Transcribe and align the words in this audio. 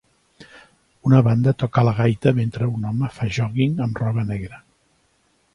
Una 1.09 1.19
banda 1.27 1.53
toca 1.65 1.83
la 1.89 1.93
gaita 1.99 2.33
mentre 2.39 2.71
un 2.79 2.89
home 2.93 3.13
fa 3.19 3.31
jòguing 3.37 3.77
amb 3.87 4.03
roba 4.07 4.29
negra 4.35 4.63